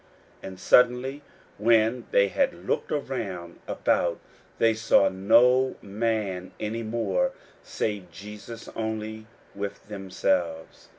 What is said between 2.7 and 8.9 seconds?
round about, they saw no man any more, save Jesus